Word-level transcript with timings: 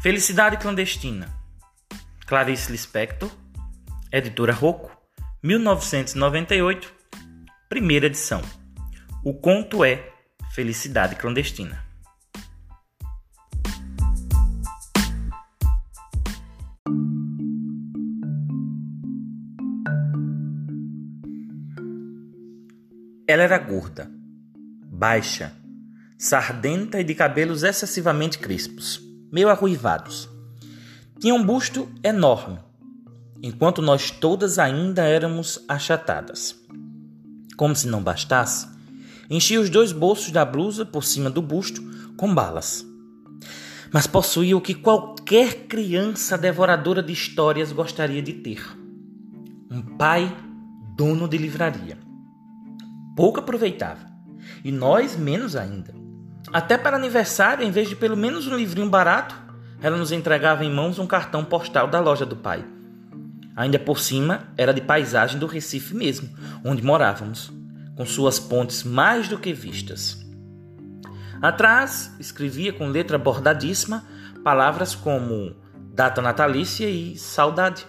Felicidade 0.00 0.58
Clandestina. 0.58 1.28
Clarice 2.24 2.70
Lispector, 2.70 3.28
Editora 4.12 4.52
Rocco, 4.52 4.96
1998, 5.42 6.94
primeira 7.68 8.06
edição. 8.06 8.40
O 9.24 9.34
conto 9.34 9.84
é 9.84 10.08
Felicidade 10.54 11.16
Clandestina. 11.16 11.84
Ela 23.26 23.42
era 23.42 23.58
gorda, 23.58 24.08
baixa, 24.84 25.52
sardenta 26.16 27.00
e 27.00 27.04
de 27.04 27.16
cabelos 27.16 27.64
excessivamente 27.64 28.38
crespos 28.38 29.07
meio 29.30 29.48
arruivados. 29.48 30.28
Tinha 31.20 31.34
um 31.34 31.44
busto 31.44 31.88
enorme, 32.02 32.58
enquanto 33.42 33.82
nós 33.82 34.10
todas 34.10 34.58
ainda 34.58 35.02
éramos 35.02 35.64
achatadas. 35.68 36.56
Como 37.56 37.74
se 37.74 37.88
não 37.88 38.02
bastasse, 38.02 38.68
enchia 39.28 39.60
os 39.60 39.68
dois 39.68 39.92
bolsos 39.92 40.30
da 40.30 40.44
blusa 40.44 40.84
por 40.86 41.04
cima 41.04 41.28
do 41.28 41.42
busto 41.42 41.82
com 42.16 42.32
balas. 42.34 42.86
Mas 43.92 44.06
possuía 44.06 44.56
o 44.56 44.60
que 44.60 44.74
qualquer 44.74 45.66
criança 45.66 46.36
devoradora 46.36 47.02
de 47.02 47.12
histórias 47.12 47.72
gostaria 47.72 48.22
de 48.22 48.34
ter: 48.34 48.62
um 49.70 49.82
pai 49.96 50.36
dono 50.96 51.26
de 51.26 51.38
livraria. 51.38 51.98
Pouco 53.16 53.40
aproveitava, 53.40 54.06
e 54.62 54.70
nós 54.70 55.16
menos 55.16 55.56
ainda. 55.56 55.97
Até 56.52 56.78
para 56.78 56.96
aniversário, 56.96 57.64
em 57.64 57.70
vez 57.70 57.88
de 57.88 57.96
pelo 57.96 58.16
menos 58.16 58.46
um 58.46 58.56
livrinho 58.56 58.88
barato, 58.88 59.34
ela 59.82 59.96
nos 59.96 60.12
entregava 60.12 60.64
em 60.64 60.72
mãos 60.72 60.98
um 60.98 61.06
cartão 61.06 61.44
postal 61.44 61.86
da 61.88 62.00
loja 62.00 62.24
do 62.24 62.36
pai. 62.36 62.64
Ainda 63.54 63.78
por 63.78 63.98
cima, 63.98 64.48
era 64.56 64.72
de 64.72 64.80
paisagem 64.80 65.38
do 65.38 65.46
Recife 65.46 65.94
mesmo, 65.94 66.28
onde 66.64 66.82
morávamos, 66.82 67.52
com 67.96 68.06
suas 68.06 68.38
pontes 68.38 68.82
mais 68.82 69.28
do 69.28 69.38
que 69.38 69.52
vistas. 69.52 70.24
Atrás, 71.42 72.14
escrevia 72.18 72.72
com 72.72 72.88
letra 72.88 73.18
bordadíssima 73.18 74.04
palavras 74.42 74.94
como 74.94 75.54
data 75.92 76.22
natalícia 76.22 76.88
e 76.88 77.16
saudade. 77.18 77.86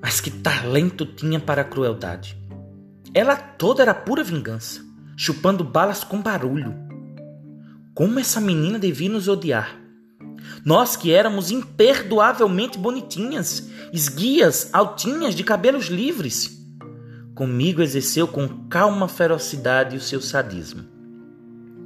Mas 0.00 0.20
que 0.20 0.30
talento 0.30 1.04
tinha 1.04 1.40
para 1.40 1.62
a 1.62 1.64
crueldade! 1.64 2.38
Ela 3.12 3.36
toda 3.36 3.82
era 3.82 3.94
pura 3.94 4.22
vingança, 4.22 4.80
chupando 5.16 5.64
balas 5.64 6.04
com 6.04 6.22
barulho 6.22 6.87
como 7.98 8.20
essa 8.20 8.40
menina 8.40 8.78
devia 8.78 9.08
nos 9.08 9.26
odiar. 9.26 9.76
Nós 10.64 10.94
que 10.94 11.12
éramos 11.12 11.50
imperdoavelmente 11.50 12.78
bonitinhas, 12.78 13.68
esguias, 13.92 14.70
altinhas, 14.72 15.34
de 15.34 15.42
cabelos 15.42 15.86
livres. 15.86 16.64
Comigo 17.34 17.82
exerceu 17.82 18.28
com 18.28 18.68
calma 18.68 19.08
ferocidade 19.08 19.96
o 19.96 20.00
seu 20.00 20.20
sadismo. 20.20 20.84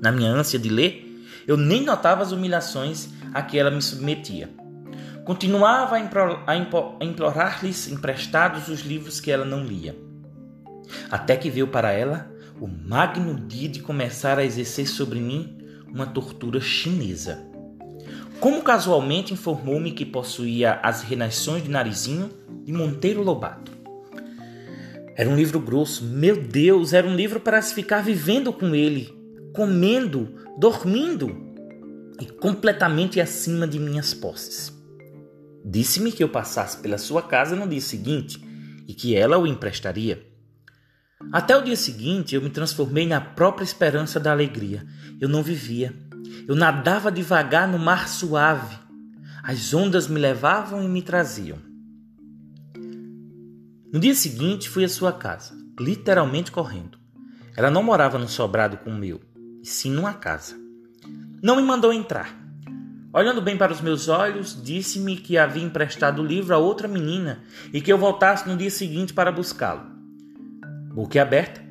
Na 0.03 0.13
minha 0.13 0.31
ânsia 0.31 0.59
de 0.59 0.69
ler, 0.69 1.25
eu 1.47 1.57
nem 1.57 1.83
notava 1.83 2.21
as 2.21 2.31
humilhações 2.31 3.09
a 3.33 3.41
que 3.41 3.59
ela 3.59 3.71
me 3.71 3.81
submetia. 3.81 4.51
Continuava 5.25 5.97
a 5.97 7.05
implorar-lhes 7.07 7.89
emprestados 7.89 8.69
os 8.69 8.81
livros 8.81 9.19
que 9.19 9.31
ela 9.31 9.47
não 9.47 9.65
lia. 9.65 9.97
Até 11.11 11.37
que 11.39 11.49
veio 11.49 11.69
para 11.69 11.91
ela 11.91 12.31
o 12.61 12.69
magno 12.69 13.35
dia 13.49 13.67
de 13.71 13.81
começar 13.81 14.39
a 14.39 14.45
exercer 14.45 14.87
sobre 14.87 15.19
mim 15.19 15.62
uma 15.93 16.07
tortura 16.07 16.61
chinesa. 16.61 17.47
Como 18.41 18.63
casualmente 18.63 19.33
informou-me 19.33 19.93
que 19.93 20.05
possuía 20.05 20.81
as 20.83 21.03
renações 21.03 21.63
de 21.63 21.71
narizinho 21.71 22.31
de 22.65 22.73
Monteiro 22.73 23.23
Lobato. 23.23 23.71
Era 25.15 25.29
um 25.29 25.37
livro 25.37 25.61
grosso, 25.61 26.05
meu 26.05 26.43
Deus, 26.43 26.93
era 26.93 27.07
um 27.07 27.15
livro 27.15 27.39
para 27.39 27.61
se 27.61 27.75
ficar 27.75 28.03
vivendo 28.03 28.53
com 28.53 28.75
ele, 28.75 29.15
comendo, 29.53 30.35
dormindo 30.59 31.37
e 32.21 32.27
completamente 32.27 33.21
acima 33.21 33.69
de 33.69 33.79
minhas 33.79 34.15
posses. 34.15 34.73
Disse-me 35.65 36.11
que 36.11 36.25
eu 36.25 36.29
passasse 36.29 36.79
pela 36.79 36.99
sua 36.99 37.23
casa 37.23 37.55
no 37.55 37.69
dia 37.69 37.81
seguinte 37.81 38.43
e 38.89 38.95
que 38.95 39.15
ela 39.15 39.39
o 39.39 39.47
emprestaria. 39.47 40.32
Até 41.33 41.57
o 41.57 41.63
dia 41.63 41.77
seguinte, 41.77 42.35
eu 42.35 42.43
me 42.43 42.51
transformei 42.51 43.07
na 43.07 43.19
própria 43.19 43.65
esperança 43.65 44.21
da 44.21 44.31
alegria. 44.31 44.87
Eu 45.19 45.31
não 45.31 45.43
vivia. 45.43 45.95
Eu 46.47 46.55
nadava 46.55 47.11
devagar 47.11 47.67
no 47.67 47.79
mar 47.79 48.07
suave. 48.07 48.77
As 49.43 49.73
ondas 49.73 50.07
me 50.07 50.21
levavam 50.21 50.85
e 50.85 50.89
me 50.89 51.01
traziam. 51.01 51.59
No 53.91 53.99
dia 53.99 54.15
seguinte, 54.15 54.69
fui 54.69 54.85
à 54.85 54.89
sua 54.89 55.11
casa, 55.11 55.57
literalmente 55.81 56.53
correndo. 56.53 56.99
Ela 57.57 57.71
não 57.71 57.83
morava 57.83 58.19
no 58.19 58.29
sobrado 58.29 58.77
com 58.77 58.91
o 58.91 58.99
meu, 58.99 59.21
e 59.63 59.67
sim 59.67 59.91
numa 59.91 60.13
casa. 60.13 60.55
Não 61.43 61.57
me 61.57 61.63
mandou 61.63 61.95
entrar. 61.95 62.39
Olhando 63.13 63.41
bem 63.41 63.57
para 63.57 63.73
os 63.73 63.81
meus 63.81 64.09
olhos, 64.09 64.63
disse-me 64.63 65.17
que 65.17 65.39
havia 65.39 65.63
emprestado 65.63 66.21
o 66.21 66.27
livro 66.27 66.55
a 66.55 66.59
outra 66.59 66.87
menina 66.87 67.43
e 67.73 67.81
que 67.81 67.93
eu 67.93 67.99
voltasse 67.99 68.49
no 68.49 68.57
dia 68.57 68.71
seguinte 68.71 69.13
para 69.13 69.33
buscá-lo 69.33 69.92
aberta, 71.21 71.63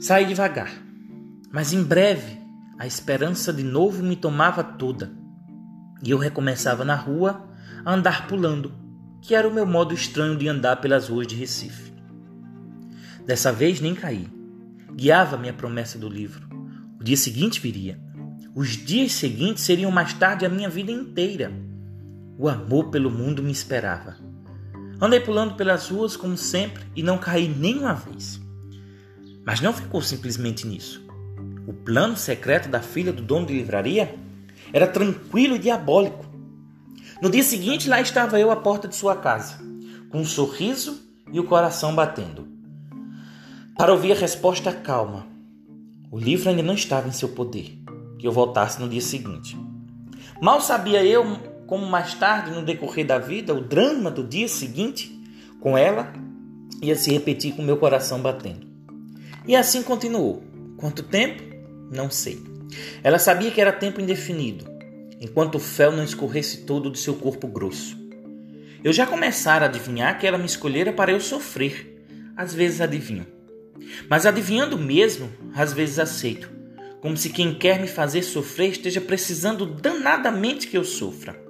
Saí 0.00 0.26
devagar, 0.26 0.72
mas 1.52 1.72
em 1.72 1.82
breve 1.82 2.38
a 2.78 2.86
esperança 2.86 3.52
de 3.52 3.62
novo 3.62 4.02
me 4.02 4.16
tomava 4.16 4.62
toda 4.62 5.24
e 6.04 6.10
eu 6.10 6.18
recomeçava 6.18 6.84
na 6.84 6.94
rua 6.94 7.48
a 7.84 7.94
andar 7.94 8.26
pulando, 8.26 8.72
que 9.22 9.34
era 9.34 9.48
o 9.48 9.54
meu 9.54 9.64
modo 9.64 9.94
estranho 9.94 10.36
de 10.36 10.46
andar 10.46 10.76
pelas 10.76 11.08
ruas 11.08 11.26
de 11.26 11.34
Recife. 11.34 11.92
Dessa 13.24 13.50
vez 13.50 13.80
nem 13.80 13.94
caí. 13.94 14.28
Guiava-me 14.94 15.48
a 15.48 15.54
promessa 15.54 15.98
do 15.98 16.08
livro. 16.08 16.46
O 17.00 17.02
dia 17.02 17.16
seguinte 17.16 17.58
viria. 17.60 17.98
Os 18.54 18.70
dias 18.70 19.14
seguintes 19.14 19.64
seriam 19.64 19.90
mais 19.90 20.12
tarde 20.12 20.44
a 20.44 20.48
minha 20.50 20.68
vida 20.68 20.92
inteira. 20.92 21.50
O 22.36 22.48
amor 22.48 22.90
pelo 22.90 23.10
mundo 23.10 23.42
me 23.42 23.50
esperava. 23.50 24.16
Andei 25.04 25.20
pulando 25.20 25.54
pelas 25.54 25.90
ruas 25.90 26.16
como 26.16 26.34
sempre 26.34 26.82
e 26.96 27.02
não 27.02 27.18
caí 27.18 27.46
nem 27.46 27.78
uma 27.78 27.92
vez. 27.92 28.40
Mas 29.44 29.60
não 29.60 29.70
ficou 29.70 30.00
simplesmente 30.00 30.66
nisso. 30.66 31.06
O 31.66 31.74
plano 31.74 32.16
secreto 32.16 32.70
da 32.70 32.80
filha 32.80 33.12
do 33.12 33.20
dono 33.20 33.44
de 33.44 33.52
livraria 33.52 34.14
era 34.72 34.86
tranquilo 34.86 35.56
e 35.56 35.58
diabólico. 35.58 36.24
No 37.20 37.28
dia 37.28 37.42
seguinte, 37.42 37.86
lá 37.86 38.00
estava 38.00 38.40
eu 38.40 38.50
à 38.50 38.56
porta 38.56 38.88
de 38.88 38.96
sua 38.96 39.14
casa, 39.14 39.58
com 40.08 40.22
um 40.22 40.24
sorriso 40.24 40.98
e 41.30 41.38
o 41.38 41.44
coração 41.44 41.94
batendo. 41.94 42.48
Para 43.76 43.92
ouvir 43.92 44.12
a 44.12 44.18
resposta 44.18 44.72
calma. 44.72 45.26
O 46.10 46.18
livro 46.18 46.48
ainda 46.48 46.62
não 46.62 46.72
estava 46.72 47.08
em 47.08 47.12
seu 47.12 47.28
poder, 47.28 47.78
que 48.18 48.26
eu 48.26 48.32
voltasse 48.32 48.80
no 48.80 48.88
dia 48.88 49.02
seguinte. 49.02 49.54
Mal 50.40 50.62
sabia 50.62 51.04
eu 51.04 51.53
como 51.66 51.86
mais 51.86 52.14
tarde, 52.14 52.50
no 52.50 52.62
decorrer 52.62 53.06
da 53.06 53.18
vida, 53.18 53.54
o 53.54 53.60
drama 53.60 54.10
do 54.10 54.22
dia 54.22 54.48
seguinte 54.48 55.18
com 55.60 55.78
ela 55.78 56.12
ia 56.82 56.94
se 56.94 57.10
repetir 57.10 57.54
com 57.54 57.62
meu 57.62 57.76
coração 57.76 58.20
batendo. 58.20 58.66
E 59.46 59.56
assim 59.56 59.82
continuou. 59.82 60.42
Quanto 60.76 61.02
tempo? 61.02 61.42
Não 61.90 62.10
sei. 62.10 62.42
Ela 63.02 63.18
sabia 63.18 63.50
que 63.50 63.60
era 63.60 63.72
tempo 63.72 64.00
indefinido, 64.00 64.66
enquanto 65.20 65.56
o 65.56 65.60
fel 65.60 65.92
não 65.92 66.04
escorresse 66.04 66.62
todo 66.64 66.90
do 66.90 66.98
seu 66.98 67.14
corpo 67.14 67.46
grosso. 67.46 67.96
Eu 68.82 68.92
já 68.92 69.06
começara 69.06 69.64
a 69.64 69.68
adivinhar 69.68 70.18
que 70.18 70.26
ela 70.26 70.36
me 70.36 70.44
escolhera 70.44 70.92
para 70.92 71.12
eu 71.12 71.20
sofrer. 71.20 72.04
Às 72.36 72.52
vezes 72.52 72.80
adivinho. 72.80 73.26
Mas 74.10 74.26
adivinhando 74.26 74.76
mesmo, 74.76 75.30
às 75.54 75.72
vezes 75.72 75.98
aceito. 75.98 76.50
Como 77.00 77.16
se 77.16 77.30
quem 77.30 77.54
quer 77.54 77.80
me 77.80 77.86
fazer 77.86 78.22
sofrer 78.22 78.70
esteja 78.70 79.00
precisando 79.00 79.64
danadamente 79.66 80.66
que 80.66 80.76
eu 80.76 80.84
sofra. 80.84 81.43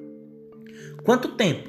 Quanto 1.05 1.29
tempo? 1.29 1.69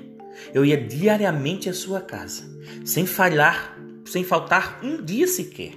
Eu 0.53 0.65
ia 0.65 0.77
diariamente 0.77 1.69
à 1.69 1.73
sua 1.73 1.99
casa, 1.99 2.43
sem 2.85 3.05
falhar, 3.05 3.77
sem 4.05 4.23
faltar 4.23 4.79
um 4.81 5.03
dia 5.03 5.27
sequer. 5.27 5.73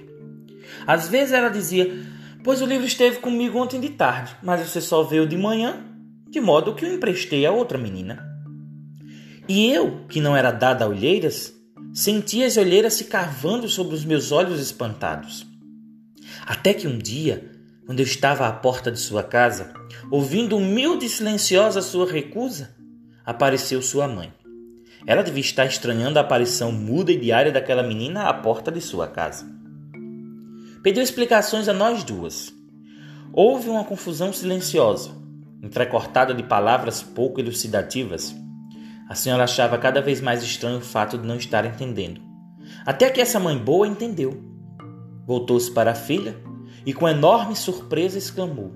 Às 0.87 1.09
vezes 1.09 1.33
ela 1.33 1.49
dizia: 1.49 1.91
Pois 2.41 2.61
o 2.61 2.65
livro 2.65 2.87
esteve 2.87 3.19
comigo 3.19 3.59
ontem 3.59 3.79
de 3.79 3.89
tarde, 3.89 4.35
mas 4.41 4.61
você 4.61 4.79
só 4.79 5.03
veio 5.03 5.27
de 5.27 5.37
manhã, 5.37 5.83
de 6.29 6.39
modo 6.39 6.73
que 6.73 6.85
o 6.85 6.93
emprestei 6.93 7.45
a 7.45 7.51
outra 7.51 7.77
menina. 7.77 8.25
E 9.47 9.69
eu, 9.71 10.05
que 10.07 10.21
não 10.21 10.37
era 10.37 10.51
dada 10.51 10.85
a 10.85 10.87
olheiras, 10.87 11.53
sentia 11.93 12.47
as 12.47 12.55
olheiras 12.55 12.93
se 12.93 13.05
carvando 13.05 13.67
sobre 13.67 13.93
os 13.93 14.05
meus 14.05 14.31
olhos 14.31 14.59
espantados. 14.61 15.45
Até 16.45 16.73
que 16.73 16.87
um 16.87 16.97
dia, 16.97 17.51
quando 17.85 17.99
eu 17.99 18.05
estava 18.05 18.47
à 18.47 18.53
porta 18.53 18.89
de 18.91 18.99
sua 18.99 19.23
casa, 19.23 19.73
ouvindo 20.09 20.55
humilde 20.55 21.07
e 21.07 21.09
silenciosa 21.09 21.81
sua 21.81 22.09
recusa, 22.09 22.78
apareceu 23.29 23.79
sua 23.79 24.07
mãe. 24.07 24.33
Ela 25.05 25.21
devia 25.21 25.41
estar 25.41 25.65
estranhando 25.65 26.17
a 26.17 26.23
aparição 26.23 26.71
muda 26.71 27.11
e 27.11 27.19
diária 27.19 27.51
daquela 27.51 27.83
menina 27.83 28.23
à 28.23 28.33
porta 28.33 28.71
de 28.71 28.81
sua 28.81 29.07
casa. 29.07 29.45
Pediu 30.81 31.03
explicações 31.03 31.69
a 31.69 31.73
nós 31.73 32.03
duas. 32.03 32.51
Houve 33.31 33.69
uma 33.69 33.83
confusão 33.83 34.33
silenciosa. 34.33 35.11
entrecortada 35.61 36.33
de 36.33 36.41
palavras 36.41 37.03
pouco 37.03 37.39
elucidativas, 37.39 38.33
a 39.07 39.13
senhora 39.13 39.43
achava 39.43 39.77
cada 39.77 40.01
vez 40.01 40.19
mais 40.21 40.41
estranho 40.41 40.79
o 40.79 40.81
fato 40.81 41.15
de 41.15 41.27
não 41.27 41.35
estar 41.35 41.65
entendendo. 41.65 42.21
Até 42.83 43.11
que 43.11 43.21
essa 43.21 43.39
mãe 43.39 43.55
boa 43.55 43.87
entendeu. 43.87 44.43
Voltou-se 45.27 45.69
para 45.69 45.91
a 45.91 45.95
filha 45.95 46.35
e, 46.83 46.93
com 46.93 47.07
enorme 47.07 47.55
surpresa, 47.55 48.17
exclamou: 48.17 48.73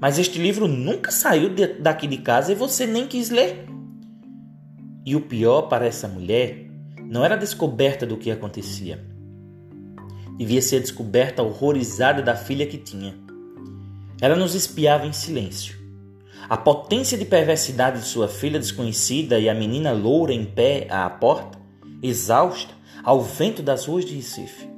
Mas 0.00 0.16
este 0.16 0.38
livro 0.38 0.68
nunca 0.68 1.10
saiu 1.10 1.50
daqui 1.80 2.06
de 2.06 2.18
casa 2.18 2.52
e 2.52 2.54
você 2.54 2.86
nem 2.86 3.08
quis 3.08 3.30
ler. 3.30 3.66
E 5.10 5.16
o 5.16 5.20
pior 5.20 5.62
para 5.62 5.86
essa 5.86 6.06
mulher 6.06 6.70
não 7.02 7.24
era 7.24 7.34
a 7.34 7.36
descoberta 7.36 8.06
do 8.06 8.16
que 8.16 8.30
acontecia. 8.30 9.04
Devia 10.38 10.62
ser 10.62 10.76
a 10.76 10.80
descoberta 10.82 11.42
horrorizada 11.42 12.22
da 12.22 12.36
filha 12.36 12.64
que 12.64 12.78
tinha. 12.78 13.18
Ela 14.20 14.36
nos 14.36 14.54
espiava 14.54 15.08
em 15.08 15.12
silêncio. 15.12 15.76
A 16.48 16.56
potência 16.56 17.18
de 17.18 17.24
perversidade 17.24 17.98
de 17.98 18.06
sua 18.06 18.28
filha 18.28 18.60
desconhecida 18.60 19.40
e 19.40 19.48
a 19.48 19.54
menina 19.54 19.90
loura 19.90 20.32
em 20.32 20.44
pé 20.44 20.86
à 20.88 21.10
porta, 21.10 21.58
exausta, 22.00 22.72
ao 23.02 23.20
vento 23.20 23.64
das 23.64 23.86
ruas 23.86 24.04
de 24.04 24.14
Recife. 24.14 24.68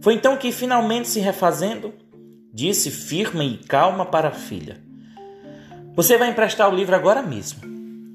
Foi 0.00 0.14
então 0.14 0.36
que, 0.36 0.52
finalmente 0.52 1.08
se 1.08 1.18
refazendo, 1.18 1.92
disse 2.52 2.88
firme 2.88 3.54
e 3.54 3.66
calma 3.66 4.06
para 4.06 4.28
a 4.28 4.32
filha: 4.32 4.80
Você 5.96 6.16
vai 6.16 6.30
emprestar 6.30 6.72
o 6.72 6.76
livro 6.76 6.94
agora 6.94 7.20
mesmo. 7.20 7.62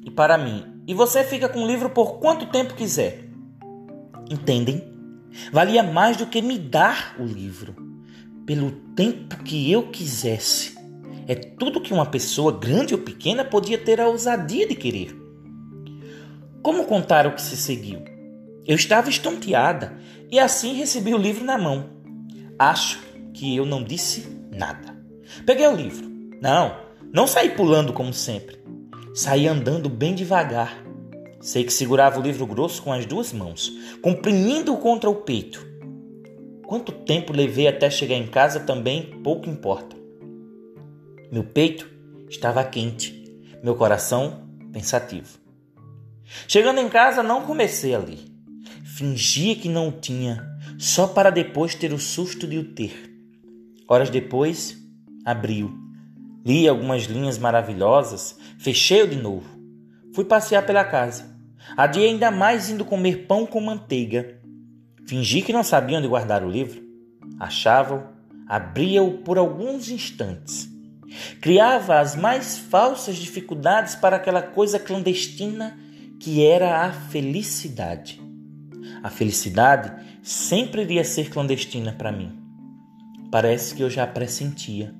E 0.01 0.09
para 0.09 0.37
mim. 0.37 0.78
E 0.89 0.93
você 0.95 1.23
fica 1.23 1.47
com 1.47 1.63
o 1.63 1.67
livro 1.67 1.91
por 1.91 2.17
quanto 2.17 2.47
tempo 2.47 2.73
quiser. 2.73 3.29
Entendem? 4.27 4.91
Valia 5.51 5.83
mais 5.83 6.17
do 6.17 6.25
que 6.25 6.41
me 6.41 6.57
dar 6.57 7.15
o 7.19 7.25
livro. 7.25 7.75
Pelo 8.43 8.71
tempo 8.95 9.37
que 9.43 9.71
eu 9.71 9.91
quisesse. 9.91 10.75
É 11.27 11.35
tudo 11.35 11.79
que 11.79 11.93
uma 11.93 12.07
pessoa, 12.07 12.57
grande 12.57 12.95
ou 12.95 13.01
pequena, 13.01 13.45
podia 13.45 13.77
ter 13.77 14.01
a 14.01 14.07
ousadia 14.07 14.67
de 14.67 14.73
querer. 14.73 15.15
Como 16.63 16.85
contar 16.85 17.27
o 17.27 17.35
que 17.35 17.41
se 17.43 17.55
seguiu? 17.55 18.03
Eu 18.65 18.75
estava 18.75 19.11
estonteada 19.11 19.95
e 20.31 20.39
assim 20.39 20.73
recebi 20.73 21.13
o 21.13 21.19
livro 21.19 21.45
na 21.45 21.59
mão. 21.59 21.87
Acho 22.57 22.99
que 23.31 23.55
eu 23.55 23.63
não 23.63 23.83
disse 23.83 24.27
nada. 24.51 24.99
Peguei 25.45 25.67
o 25.67 25.75
livro. 25.75 26.09
Não, 26.41 26.75
não 27.13 27.27
saí 27.27 27.51
pulando 27.51 27.93
como 27.93 28.11
sempre. 28.11 28.57
Saí 29.13 29.47
andando 29.47 29.89
bem 29.89 30.13
devagar. 30.13 30.83
Sei 31.41 31.63
que 31.63 31.73
segurava 31.73 32.19
o 32.19 32.23
livro 32.23 32.45
grosso 32.45 32.83
com 32.83 32.93
as 32.93 33.05
duas 33.05 33.33
mãos, 33.33 33.71
comprimindo-o 34.01 34.77
contra 34.77 35.09
o 35.09 35.15
peito. 35.15 35.65
Quanto 36.67 36.91
tempo 36.91 37.33
levei 37.33 37.67
até 37.67 37.89
chegar 37.89 38.15
em 38.15 38.27
casa 38.27 38.59
também 38.59 39.19
pouco 39.23 39.49
importa. 39.49 39.95
Meu 41.31 41.43
peito 41.43 41.89
estava 42.29 42.63
quente, 42.63 43.25
meu 43.63 43.75
coração 43.75 44.47
pensativo. 44.71 45.39
Chegando 46.47 46.79
em 46.79 46.89
casa, 46.89 47.23
não 47.23 47.41
comecei 47.41 47.95
a 47.95 47.99
ler. 47.99 48.19
Fingia 48.83 49.55
que 49.55 49.69
não 49.69 49.89
o 49.89 49.91
tinha, 49.91 50.45
só 50.77 51.07
para 51.07 51.31
depois 51.31 51.73
ter 51.73 51.91
o 51.93 51.99
susto 51.99 52.45
de 52.45 52.57
o 52.57 52.73
ter. 52.73 53.09
Horas 53.87 54.09
depois, 54.09 54.77
abriu. 55.25 55.88
Li 56.45 56.67
algumas 56.67 57.03
linhas 57.03 57.37
maravilhosas, 57.37 58.37
fechei-o 58.57 59.07
de 59.07 59.15
novo. 59.15 59.49
Fui 60.13 60.23
passear 60.25 60.65
pela 60.65 60.83
casa. 60.83 61.37
Adiei 61.75 62.09
ainda 62.09 62.31
mais 62.31 62.69
indo 62.69 62.85
comer 62.85 63.27
pão 63.27 63.45
com 63.45 63.61
manteiga. 63.61 64.39
Fingi 65.07 65.41
que 65.41 65.53
não 65.53 65.63
sabia 65.63 65.97
onde 65.97 66.07
guardar 66.07 66.43
o 66.43 66.49
livro. 66.49 66.81
Achava-o, 67.39 68.03
abria-o 68.47 69.19
por 69.19 69.37
alguns 69.37 69.89
instantes. 69.89 70.69
Criava 71.41 71.99
as 71.99 72.15
mais 72.15 72.57
falsas 72.57 73.17
dificuldades 73.17 73.95
para 73.95 74.15
aquela 74.15 74.41
coisa 74.41 74.79
clandestina 74.79 75.77
que 76.19 76.45
era 76.45 76.85
a 76.85 76.91
felicidade. 76.91 78.21
A 79.01 79.09
felicidade 79.09 79.91
sempre 80.21 80.81
iria 80.81 81.03
ser 81.03 81.29
clandestina 81.29 81.93
para 81.93 82.11
mim. 82.11 82.37
Parece 83.31 83.73
que 83.73 83.81
eu 83.81 83.89
já 83.89 84.05
pressentia. 84.05 84.93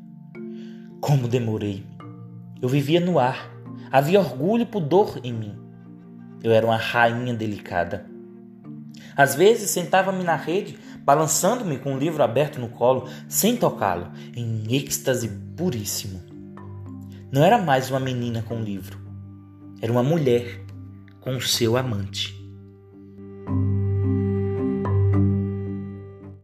Como 1.01 1.27
demorei. 1.27 1.85
Eu 2.61 2.67
vivia 2.67 2.99
no 2.99 3.19
ar. 3.19 3.49
Havia 3.91 4.19
orgulho 4.19 4.63
e 4.63 4.65
pudor 4.65 5.19
em 5.23 5.33
mim. 5.33 5.55
Eu 6.43 6.51
era 6.51 6.65
uma 6.65 6.77
rainha 6.77 7.33
delicada. 7.33 8.05
Às 9.15 9.33
vezes 9.35 9.69
sentava-me 9.69 10.23
na 10.23 10.35
rede, 10.35 10.77
balançando-me 11.03 11.77
com 11.77 11.95
o 11.95 11.97
livro 11.97 12.21
aberto 12.21 12.59
no 12.59 12.69
colo, 12.69 13.07
sem 13.27 13.55
tocá-lo, 13.55 14.11
em 14.35 14.63
êxtase 14.75 15.29
puríssimo. 15.55 16.21
Não 17.31 17.43
era 17.43 17.57
mais 17.57 17.89
uma 17.89 17.99
menina 17.99 18.41
com 18.41 18.59
o 18.59 18.63
livro. 18.63 18.99
Era 19.81 19.91
uma 19.91 20.03
mulher 20.03 20.65
com 21.21 21.35
o 21.35 21.41
seu 21.41 21.77
amante. 21.77 22.38